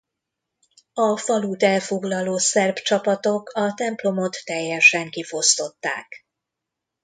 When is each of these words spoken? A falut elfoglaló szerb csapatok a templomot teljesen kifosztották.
A 0.93 1.17
falut 1.17 1.63
elfoglaló 1.63 2.37
szerb 2.37 2.75
csapatok 2.77 3.49
a 3.49 3.73
templomot 3.73 4.43
teljesen 4.45 5.09
kifosztották. 5.09 6.25